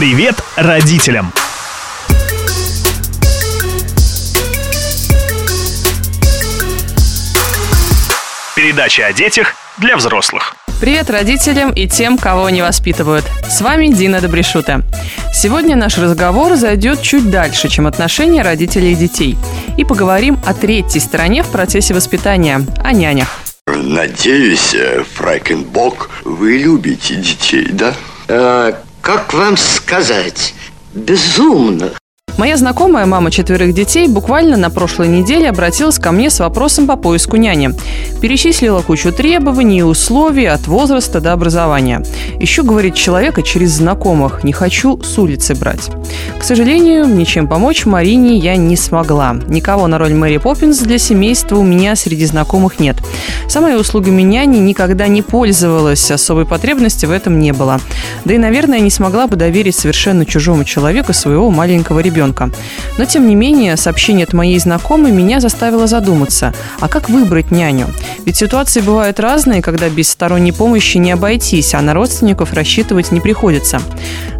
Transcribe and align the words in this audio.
Привет 0.00 0.42
родителям! 0.56 1.30
Передача 8.56 9.04
о 9.04 9.12
детях 9.12 9.52
для 9.76 9.98
взрослых. 9.98 10.56
Привет 10.80 11.10
родителям 11.10 11.70
и 11.70 11.86
тем, 11.86 12.16
кого 12.16 12.48
не 12.48 12.62
воспитывают. 12.62 13.26
С 13.46 13.60
вами 13.60 13.88
Дина 13.88 14.22
Добрешута. 14.22 14.84
Сегодня 15.34 15.76
наш 15.76 15.98
разговор 15.98 16.56
зайдет 16.56 17.02
чуть 17.02 17.30
дальше, 17.30 17.68
чем 17.68 17.86
отношения 17.86 18.40
родителей 18.40 18.92
и 18.92 18.96
детей. 18.96 19.36
И 19.76 19.84
поговорим 19.84 20.38
о 20.46 20.54
третьей 20.54 21.02
стороне 21.02 21.42
в 21.42 21.48
процессе 21.48 21.92
воспитания– 21.92 22.62
о 22.82 22.92
нянях. 22.92 23.38
Надеюсь, 23.66 24.74
э, 24.74 25.04
Фрайкенбок, 25.16 26.08
вы 26.24 26.56
любите 26.56 27.16
детей, 27.16 27.68
да? 27.70 27.94
А, 28.28 28.82
как 29.02 29.32
вам 29.32 29.56
сказать? 29.56 30.54
Безумно. 30.94 31.99
Моя 32.40 32.56
знакомая, 32.56 33.04
мама 33.04 33.30
четверых 33.30 33.74
детей, 33.74 34.08
буквально 34.08 34.56
на 34.56 34.70
прошлой 34.70 35.08
неделе 35.08 35.50
обратилась 35.50 35.98
ко 35.98 36.10
мне 36.10 36.30
с 36.30 36.40
вопросом 36.40 36.86
по 36.86 36.96
поиску 36.96 37.36
няни. 37.36 37.72
Перечислила 38.22 38.80
кучу 38.80 39.12
требований 39.12 39.80
и 39.80 39.82
условий 39.82 40.46
от 40.46 40.66
возраста 40.66 41.20
до 41.20 41.34
образования. 41.34 42.02
Еще, 42.38 42.62
говорит, 42.62 42.94
человека 42.94 43.42
через 43.42 43.72
знакомых. 43.72 44.42
Не 44.42 44.54
хочу 44.54 44.98
с 45.02 45.18
улицы 45.18 45.54
брать. 45.54 45.90
К 46.38 46.42
сожалению, 46.42 47.04
ничем 47.04 47.46
помочь 47.46 47.84
Марине 47.84 48.38
я 48.38 48.56
не 48.56 48.74
смогла. 48.74 49.36
Никого 49.46 49.86
на 49.86 49.98
роль 49.98 50.14
Мэри 50.14 50.38
Поппинс 50.38 50.78
для 50.78 50.96
семейства 50.96 51.56
у 51.56 51.62
меня 51.62 51.94
среди 51.94 52.24
знакомых 52.24 52.80
нет. 52.80 52.96
Сама 53.50 53.68
я 53.68 53.78
услугами 53.78 54.22
няни 54.22 54.56
никогда 54.56 55.08
не 55.08 55.20
пользовалась, 55.20 56.10
особой 56.10 56.46
потребности 56.46 57.04
в 57.04 57.10
этом 57.10 57.38
не 57.38 57.52
было. 57.52 57.80
Да 58.24 58.32
и, 58.32 58.38
наверное, 58.38 58.80
не 58.80 58.90
смогла 58.90 59.26
бы 59.26 59.36
доверить 59.36 59.76
совершенно 59.76 60.24
чужому 60.24 60.64
человеку 60.64 61.12
своего 61.12 61.50
маленького 61.50 61.98
ребенка 61.98 62.29
ребенка. 62.30 62.50
Но, 62.98 63.04
тем 63.04 63.28
не 63.28 63.34
менее, 63.34 63.76
сообщение 63.76 64.24
от 64.24 64.32
моей 64.32 64.58
знакомой 64.58 65.12
меня 65.12 65.40
заставило 65.40 65.86
задуматься, 65.86 66.52
а 66.80 66.88
как 66.88 67.08
выбрать 67.08 67.50
няню? 67.50 67.86
Ведь 68.24 68.36
ситуации 68.36 68.80
бывают 68.80 69.20
разные, 69.20 69.62
когда 69.62 69.88
без 69.88 70.08
сторонней 70.10 70.52
помощи 70.52 70.98
не 70.98 71.12
обойтись, 71.12 71.74
а 71.74 71.80
на 71.80 71.94
родственников 71.94 72.52
рассчитывать 72.52 73.12
не 73.12 73.20
приходится. 73.20 73.80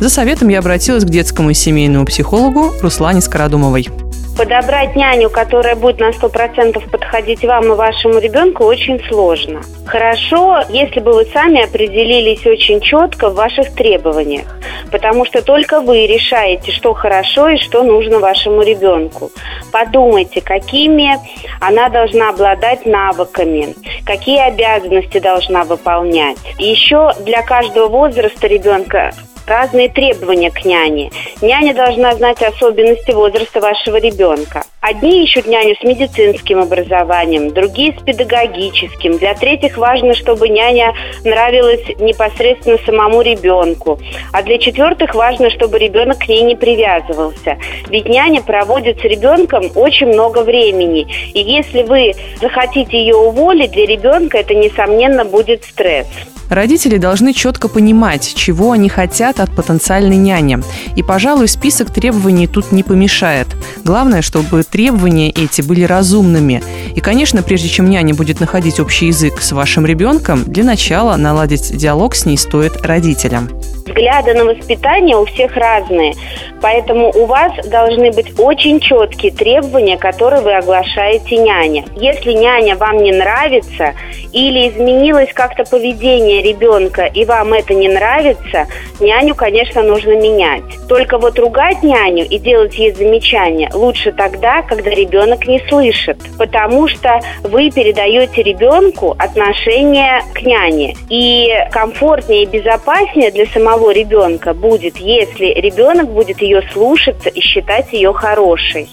За 0.00 0.08
советом 0.08 0.48
я 0.48 0.58
обратилась 0.60 1.04
к 1.04 1.10
детскому 1.10 1.50
и 1.50 1.54
семейному 1.54 2.04
психологу 2.04 2.72
Руслане 2.82 3.20
Скородумовой. 3.20 4.07
Подобрать 4.38 4.94
няню, 4.94 5.30
которая 5.30 5.74
будет 5.74 5.98
на 5.98 6.10
100% 6.10 6.90
подходить 6.90 7.44
вам 7.44 7.72
и 7.72 7.74
вашему 7.74 8.20
ребенку, 8.20 8.62
очень 8.62 9.02
сложно. 9.08 9.62
Хорошо, 9.84 10.60
если 10.68 11.00
бы 11.00 11.12
вы 11.12 11.24
сами 11.24 11.64
определились 11.64 12.46
очень 12.46 12.80
четко 12.80 13.30
в 13.30 13.34
ваших 13.34 13.74
требованиях, 13.74 14.46
потому 14.92 15.24
что 15.24 15.42
только 15.42 15.80
вы 15.80 16.06
решаете, 16.06 16.70
что 16.70 16.94
хорошо 16.94 17.48
и 17.48 17.56
что 17.58 17.82
нужно 17.82 18.20
вашему 18.20 18.62
ребенку. 18.62 19.32
Подумайте, 19.72 20.40
какими 20.40 21.16
она 21.60 21.88
должна 21.88 22.28
обладать 22.28 22.86
навыками, 22.86 23.74
какие 24.06 24.38
обязанности 24.38 25.18
должна 25.18 25.64
выполнять. 25.64 26.38
еще 26.58 27.12
для 27.18 27.42
каждого 27.42 27.88
возраста 27.88 28.46
ребенка 28.46 29.10
разные 29.48 29.88
требования 29.88 30.50
к 30.50 30.64
няне. 30.64 31.10
Няня 31.42 31.74
должна 31.74 32.14
знать 32.14 32.42
особенности 32.42 33.10
возраста 33.10 33.60
вашего 33.60 33.96
ребенка. 33.96 34.64
Одни 34.80 35.24
ищут 35.24 35.46
няню 35.46 35.74
с 35.74 35.82
медицинским 35.82 36.60
образованием, 36.60 37.52
другие 37.52 37.96
с 37.98 38.02
педагогическим. 38.02 39.18
Для 39.18 39.34
третьих 39.34 39.76
важно, 39.76 40.14
чтобы 40.14 40.48
няня 40.48 40.94
нравилась 41.24 41.84
непосредственно 41.98 42.78
самому 42.86 43.22
ребенку. 43.22 43.98
А 44.32 44.42
для 44.42 44.58
четвертых 44.58 45.14
важно, 45.14 45.50
чтобы 45.50 45.78
ребенок 45.78 46.18
к 46.18 46.28
ней 46.28 46.42
не 46.42 46.54
привязывался. 46.54 47.58
Ведь 47.88 48.08
няня 48.08 48.40
проводит 48.42 49.00
с 49.00 49.04
ребенком 49.04 49.70
очень 49.74 50.08
много 50.08 50.42
времени. 50.42 51.06
И 51.34 51.40
если 51.40 51.82
вы 51.82 52.14
захотите 52.40 52.98
ее 52.98 53.16
уволить, 53.16 53.72
для 53.72 53.86
ребенка 53.86 54.38
это, 54.38 54.54
несомненно, 54.54 55.24
будет 55.24 55.64
стресс. 55.64 56.06
Родители 56.48 56.98
должны 56.98 57.32
четко 57.32 57.68
понимать, 57.68 58.34
чего 58.34 58.72
они 58.72 58.88
хотят 58.88 59.40
от 59.40 59.54
потенциальной 59.54 60.16
няни. 60.16 60.58
И, 60.96 61.02
пожалуй, 61.02 61.48
список 61.48 61.92
требований 61.92 62.46
тут 62.46 62.72
не 62.72 62.82
помешает. 62.82 63.48
Главное, 63.84 64.22
чтобы 64.22 64.62
требования 64.62 65.30
эти 65.30 65.60
были 65.62 65.82
разумными. 65.82 66.62
И, 66.98 67.00
конечно, 67.00 67.44
прежде 67.44 67.68
чем 67.68 67.88
няня 67.88 68.12
будет 68.12 68.40
находить 68.40 68.80
общий 68.80 69.06
язык 69.06 69.40
с 69.40 69.52
вашим 69.52 69.86
ребенком, 69.86 70.42
для 70.42 70.64
начала 70.64 71.14
наладить 71.14 71.76
диалог 71.76 72.16
с 72.16 72.26
ней 72.26 72.36
стоит 72.36 72.84
родителям 72.84 73.48
взгляды 73.88 74.34
на 74.34 74.44
воспитание 74.44 75.16
у 75.16 75.24
всех 75.24 75.56
разные. 75.56 76.14
Поэтому 76.60 77.10
у 77.10 77.26
вас 77.26 77.52
должны 77.68 78.10
быть 78.12 78.38
очень 78.38 78.80
четкие 78.80 79.32
требования, 79.32 79.96
которые 79.96 80.42
вы 80.42 80.54
оглашаете 80.56 81.36
няне. 81.36 81.84
Если 81.96 82.32
няня 82.32 82.76
вам 82.76 82.98
не 82.98 83.12
нравится 83.12 83.94
или 84.32 84.68
изменилось 84.68 85.32
как-то 85.32 85.64
поведение 85.64 86.42
ребенка 86.42 87.04
и 87.06 87.24
вам 87.24 87.52
это 87.52 87.74
не 87.74 87.88
нравится, 87.88 88.66
няню, 89.00 89.34
конечно, 89.34 89.82
нужно 89.82 90.20
менять. 90.20 90.64
Только 90.88 91.18
вот 91.18 91.38
ругать 91.38 91.82
няню 91.82 92.26
и 92.26 92.38
делать 92.38 92.76
ей 92.76 92.92
замечания 92.92 93.70
лучше 93.72 94.12
тогда, 94.12 94.62
когда 94.62 94.90
ребенок 94.90 95.46
не 95.46 95.60
слышит, 95.68 96.18
потому 96.36 96.87
что 96.88 97.20
вы 97.44 97.70
передаете 97.70 98.42
ребенку 98.42 99.14
отношение 99.18 100.22
к 100.34 100.42
няне. 100.42 100.96
И 101.08 101.48
комфортнее 101.70 102.42
и 102.42 102.46
безопаснее 102.46 103.30
для 103.30 103.46
самого 103.46 103.68
самого 103.68 103.92
ребенка 103.92 104.54
будет, 104.54 104.96
если 104.98 105.46
ребенок 105.60 106.08
будет 106.08 106.40
ее 106.40 106.62
слушаться 106.72 107.28
и 107.28 107.40
считать 107.40 107.92
ее 107.92 108.12
хорошей. 108.12 108.88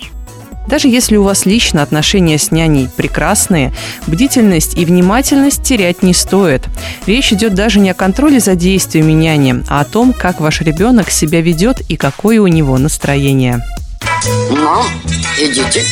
Даже 0.68 0.88
если 0.88 1.16
у 1.16 1.24
вас 1.24 1.46
лично 1.46 1.84
отношения 1.84 2.40
с 2.40 2.52
няней 2.52 2.90
прекрасные, 2.98 3.72
бдительность 4.08 4.76
и 4.78 4.84
внимательность 4.84 5.64
терять 5.64 6.02
не 6.02 6.14
стоит. 6.14 6.64
Речь 7.06 7.32
идет 7.32 7.54
даже 7.54 7.80
не 7.80 7.92
о 7.92 7.94
контроле 7.94 8.40
за 8.40 8.56
действиями 8.56 9.12
няни, 9.12 9.64
а 9.70 9.82
о 9.82 9.86
том, 9.86 10.12
как 10.12 10.40
ваш 10.40 10.62
ребенок 10.62 11.12
себя 11.12 11.42
ведет 11.42 11.82
и 11.88 11.98
какое 11.98 12.42
у 12.42 12.48
него 12.48 12.78
настроение. 12.80 13.60
Ну, 14.50 14.82
идите. 15.40 15.84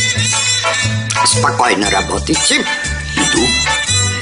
Спокойно 1.25 1.89
работайте. 1.89 2.56
Иду. 3.16 3.44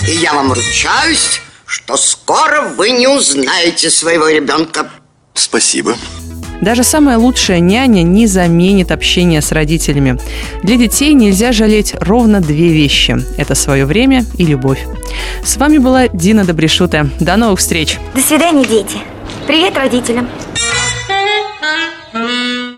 И 0.07 0.11
я 0.17 0.33
вам 0.33 0.53
ручаюсь, 0.53 1.41
что 1.65 1.97
скоро 1.97 2.61
вы 2.77 2.91
не 2.91 3.07
узнаете 3.07 3.89
своего 3.89 4.27
ребенка. 4.27 4.89
Спасибо. 5.33 5.95
Даже 6.61 6.83
самая 6.83 7.17
лучшая 7.17 7.59
няня 7.59 8.03
не 8.03 8.27
заменит 8.27 8.91
общение 8.91 9.41
с 9.41 9.51
родителями. 9.51 10.19
Для 10.61 10.77
детей 10.77 11.13
нельзя 11.13 11.51
жалеть 11.51 11.95
ровно 11.99 12.39
две 12.39 12.69
вещи. 12.69 13.17
Это 13.37 13.55
свое 13.55 13.85
время 13.85 14.23
и 14.37 14.45
любовь. 14.45 14.85
С 15.43 15.57
вами 15.57 15.79
была 15.79 16.07
Дина 16.07 16.45
Добрешута. 16.45 17.09
До 17.19 17.35
новых 17.35 17.59
встреч. 17.59 17.97
До 18.13 18.21
свидания, 18.21 18.63
дети. 18.63 18.97
Привет 19.47 19.75
родителям. 19.75 20.29